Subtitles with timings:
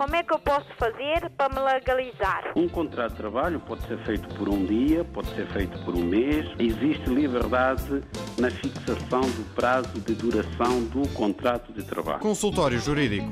[0.00, 2.54] Como é que eu posso fazer para me legalizar?
[2.56, 6.02] Um contrato de trabalho pode ser feito por um dia, pode ser feito por um
[6.02, 6.46] mês.
[6.58, 8.02] Existe liberdade
[8.38, 12.20] na fixação do prazo de duração do contrato de trabalho.
[12.20, 13.30] Consultório Jurídico.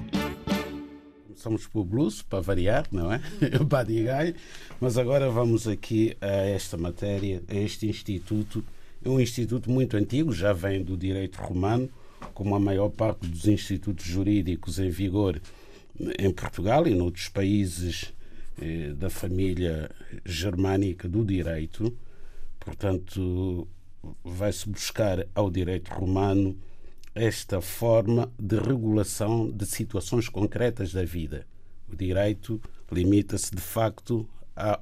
[1.37, 3.23] Somos por blues, para variar, não é?
[3.65, 4.35] Badigai.
[4.79, 8.63] Mas agora vamos aqui a esta matéria, a este instituto.
[9.03, 11.89] É um instituto muito antigo, já vem do direito romano,
[12.35, 15.41] como a maior parte dos institutos jurídicos em vigor
[16.19, 18.13] em Portugal e noutros países
[18.61, 19.91] eh, da família
[20.25, 21.97] germânica do direito.
[22.61, 23.67] Portanto,
[24.25, 26.57] vai-se buscar ao direito romano
[27.15, 31.47] esta forma de regulação de situações concretas da vida.
[31.91, 32.61] O direito
[32.93, 34.81] limita-se, de facto, a,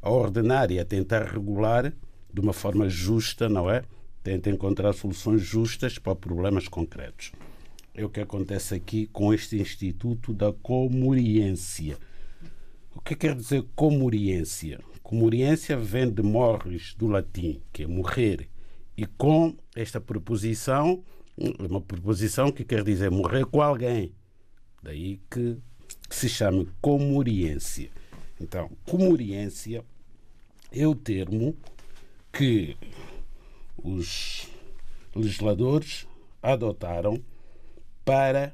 [0.00, 1.92] a ordenar e a tentar regular
[2.32, 3.82] de uma forma justa, não é?
[4.22, 7.32] Tenta encontrar soluções justas para problemas concretos
[7.94, 11.96] é o que acontece aqui com este Instituto da Comuriência.
[12.92, 14.80] O que quer dizer comuriência?
[15.02, 18.48] Comuriência vem de morris, do latim, que é morrer.
[18.96, 21.04] E com esta preposição,
[21.58, 24.12] uma preposição que quer dizer morrer com alguém.
[24.82, 25.56] Daí que,
[26.08, 27.90] que se chama comuriência.
[28.40, 29.84] Então, comuriência
[30.72, 31.56] é o termo
[32.32, 32.76] que
[33.76, 34.48] os
[35.14, 36.08] legisladores
[36.42, 37.22] adotaram
[38.04, 38.52] para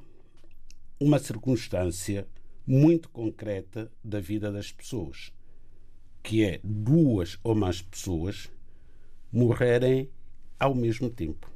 [0.98, 2.27] uma circunstância
[2.67, 5.33] muito concreta da vida das pessoas,
[6.23, 8.51] que é duas ou mais pessoas
[9.33, 10.09] morrerem
[10.59, 11.51] ao mesmo tempo.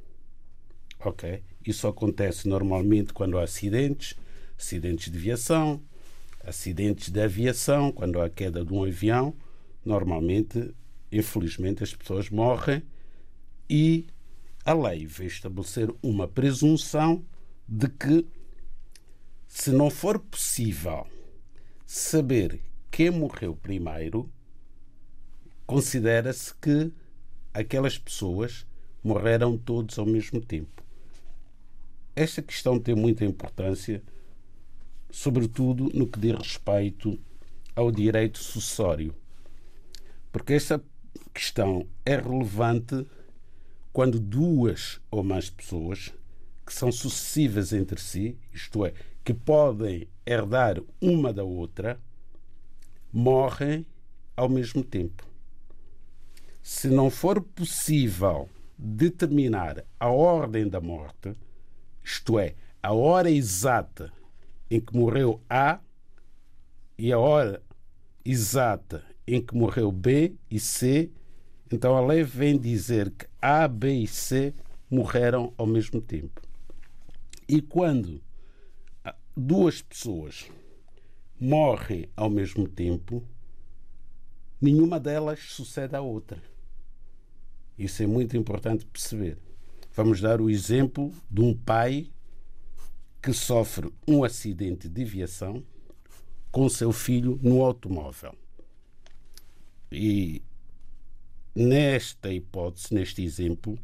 [0.99, 1.43] Ok?
[1.65, 4.15] Isso acontece normalmente quando há acidentes,
[4.57, 5.81] acidentes de viação,
[6.43, 9.35] acidentes de aviação, quando há queda de um avião.
[9.83, 10.73] Normalmente,
[11.11, 12.83] infelizmente, as pessoas morrem
[13.69, 14.07] e
[14.65, 17.23] a lei vai estabelecer uma presunção
[17.67, 18.27] de que,
[19.47, 21.07] se não for possível
[21.85, 24.29] saber quem morreu primeiro,
[25.65, 26.91] considera-se que
[27.53, 28.65] aquelas pessoas
[29.03, 30.83] morreram todos ao mesmo tempo.
[32.15, 34.01] Esta questão tem muita importância,
[35.09, 37.19] sobretudo no que diz respeito
[37.75, 39.13] ao direito sucessório,
[40.31, 40.81] porque esta
[41.33, 43.05] questão é relevante
[43.91, 46.13] quando duas ou mais pessoas
[46.65, 48.93] que são sucessivas entre si, isto é,
[49.23, 51.99] que podem herdar uma da outra,
[53.13, 53.85] morrem
[54.35, 55.25] ao mesmo tempo.
[56.61, 61.35] Se não for possível determinar a ordem da morte,
[62.03, 64.11] isto é, a hora exata
[64.69, 65.79] em que morreu A
[66.97, 67.61] e a hora
[68.23, 71.11] exata em que morreu B e C,
[71.71, 74.53] então a lei vem dizer que A, B e C
[74.89, 76.44] morreram ao mesmo tempo.
[77.47, 78.21] E quando
[79.35, 80.49] duas pessoas
[81.39, 83.23] morrem ao mesmo tempo,
[84.59, 86.41] nenhuma delas sucede à outra.
[87.77, 89.37] Isso é muito importante perceber.
[89.93, 92.09] Vamos dar o exemplo de um pai
[93.21, 95.63] que sofre um acidente de viação
[96.51, 98.33] com seu filho no automóvel.
[99.91, 100.41] E
[101.53, 103.77] nesta hipótese, neste exemplo,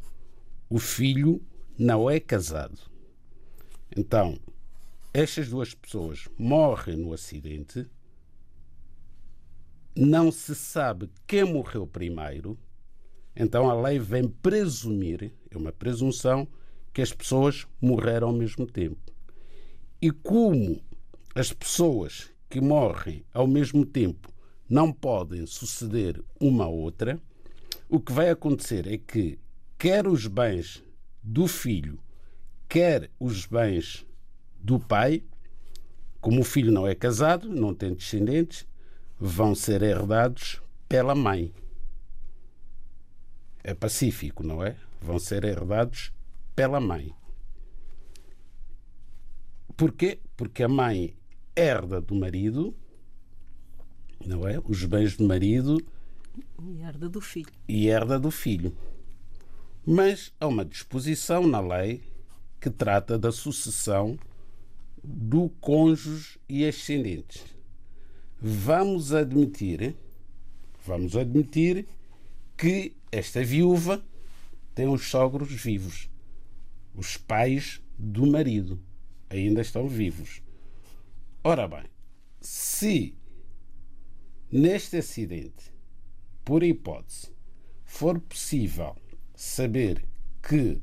[0.70, 1.42] o filho
[1.78, 2.91] não é casado.
[3.96, 4.38] Então,
[5.14, 7.86] estas duas pessoas morrem no acidente,
[9.94, 12.58] não se sabe quem morreu primeiro,
[13.36, 16.48] então a lei vem presumir, é uma presunção,
[16.94, 19.12] que as pessoas morreram ao mesmo tempo.
[20.02, 20.82] E como
[21.36, 24.34] as pessoas que morrem ao mesmo tempo
[24.70, 27.22] não podem suceder uma a outra,
[27.90, 29.38] o que vai acontecer é que
[29.78, 30.82] quer os bens
[31.22, 32.00] do filho
[32.72, 34.08] quer os bens
[34.58, 35.26] do pai,
[36.22, 38.66] como o filho não é casado, não tem descendentes,
[39.20, 41.54] vão ser herdados pela mãe.
[43.62, 44.78] É pacífico, não é?
[45.02, 46.14] Vão ser herdados
[46.56, 47.14] pela mãe.
[49.76, 50.22] Porquê?
[50.38, 51.14] Porque a mãe
[51.54, 52.74] herda do marido,
[54.26, 54.62] não é?
[54.64, 55.78] Os bens do marido.
[56.62, 57.52] E herda do filho.
[57.68, 58.74] E herda do filho.
[59.86, 62.10] Mas há uma disposição na lei
[62.62, 64.18] que trata da sucessão
[65.04, 67.44] do cônjuge e ascendentes.
[68.40, 69.96] Vamos admitir,
[70.86, 71.88] vamos admitir
[72.56, 74.04] que esta viúva
[74.76, 76.08] tem os sogros vivos.
[76.94, 78.80] Os pais do marido
[79.28, 80.44] ainda estão vivos.
[81.44, 81.86] Ora bem,
[82.40, 83.16] se
[84.52, 85.74] neste acidente,
[86.46, 87.32] por hipótese,
[87.84, 88.96] for possível
[89.36, 90.06] saber
[90.48, 90.80] que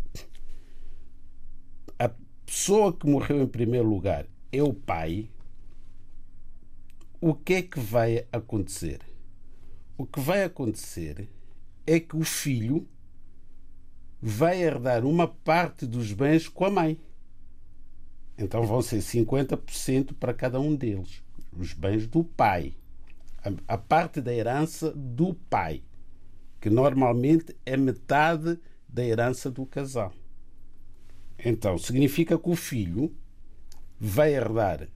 [2.49, 5.29] pessoa que morreu em primeiro lugar é o pai,
[7.21, 9.01] o que é que vai acontecer?
[9.99, 11.29] O que vai acontecer
[11.87, 12.89] é que o filho
[14.19, 16.99] vai herdar uma parte dos bens com a mãe.
[18.39, 21.23] Então vão ser 50% para cada um deles.
[21.53, 22.75] Os bens do pai.
[23.45, 25.83] A, a parte da herança do pai,
[26.63, 28.59] que normalmente é metade
[28.89, 30.15] da herança do casal.
[31.45, 33.15] Então significa que o filho
[33.99, 34.89] vai herdar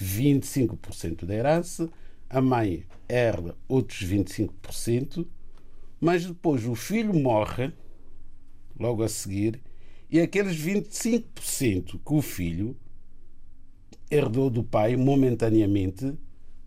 [0.00, 1.90] 25% da herança,
[2.28, 5.26] a mãe herda outros 25%,
[6.00, 7.72] mas depois o filho morre
[8.78, 9.60] logo a seguir
[10.10, 12.76] e aqueles 25% que o filho
[14.10, 16.16] herdou do pai momentaneamente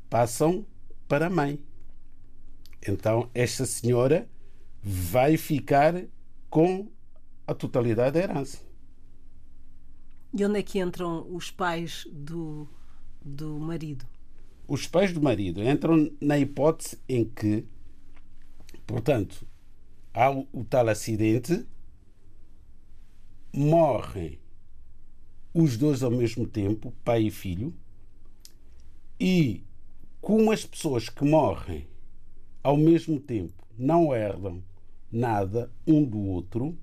[0.10, 0.66] passam
[1.08, 1.60] para a mãe.
[2.88, 4.28] Então esta senhora
[4.82, 6.06] vai ficar
[6.50, 6.88] com
[7.46, 8.68] a totalidade da herança.
[10.38, 12.68] E onde é que entram os pais do,
[13.26, 14.06] do marido?
[14.68, 17.66] Os pais do marido entram na hipótese em que,
[18.86, 19.48] portanto,
[20.14, 21.66] há o, o tal acidente,
[23.52, 24.38] morrem
[25.56, 27.74] os dois ao mesmo tempo, pai e filho,
[29.20, 29.64] e
[30.22, 31.88] como as pessoas que morrem
[32.62, 34.64] ao mesmo tempo não herdam
[35.12, 36.78] nada um do outro,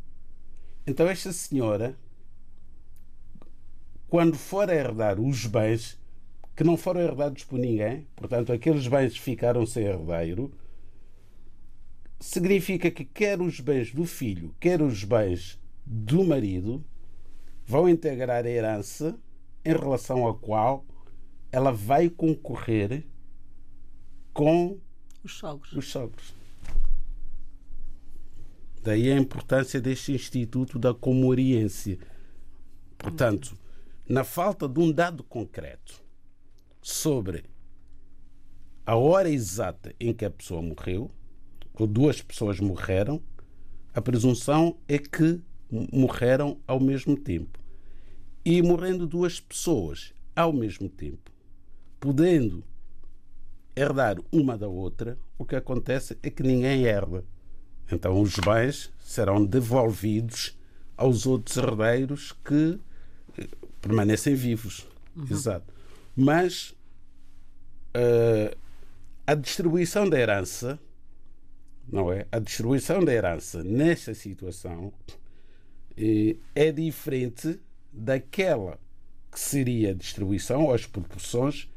[0.85, 1.97] então esta senhora
[4.09, 5.99] quando for a herdar os bens
[6.57, 10.53] que não foram herdados por ninguém, portanto, aqueles bens ficaram sem herdeiro,
[12.21, 16.85] significa que quer os bens do filho, quer os bens do marido
[17.67, 19.19] vão integrar a herança
[19.65, 20.85] em relação à qual
[21.51, 23.05] ela vai concorrer
[24.33, 24.79] com
[25.23, 25.73] os sogros.
[25.73, 26.35] Os sogros.
[28.83, 31.99] Daí a importância deste Instituto da Comoriência.
[32.99, 33.57] Portanto,
[34.09, 36.03] na falta de um dado concreto
[36.83, 37.45] sobre
[38.85, 41.11] a hora exata em que a pessoa morreu,
[41.73, 43.23] ou duas pessoas morreram,
[43.95, 45.41] a presunção é que
[45.91, 47.59] morreram ao mesmo tempo.
[48.45, 51.33] E morrendo duas pessoas ao mesmo tempo,
[51.99, 52.63] podendo
[53.75, 57.25] herdar uma da outra, o que acontece é que ninguém herda.
[57.91, 60.59] Então os bens serão devolvidos
[60.95, 62.79] aos outros herdeiros que
[63.85, 64.89] permanecem vivos.
[65.15, 65.27] Uhum.
[65.31, 65.73] Exato.
[66.17, 66.75] Mas
[67.95, 68.57] uh,
[69.27, 70.79] a distribuição da herança,
[71.87, 72.27] não é?
[72.33, 77.61] A distribuição da herança nesta situação uh, é diferente
[77.93, 78.79] daquela
[79.31, 81.69] que seria a distribuição ou as proporções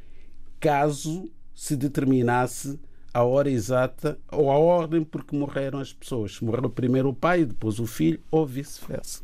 [0.60, 2.80] caso se determinasse
[3.14, 6.40] a hora exata ou a ordem por que morreram as pessoas.
[6.40, 9.24] Morreu primeiro o pai, depois o filho ou vice-versa.